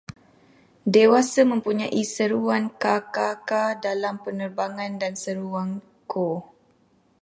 Dewasa 0.93 1.41
mempunyai 1.51 2.01
seruan 2.15 2.65
ka-ka-ka 2.81 3.63
dalam 3.85 4.15
penerbangan 4.25 4.91
dan 5.01 5.13
seruan 5.23 5.69
ko 6.11 6.29